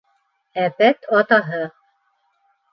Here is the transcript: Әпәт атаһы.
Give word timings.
Әпәт 0.63 1.07
атаһы. 1.19 1.63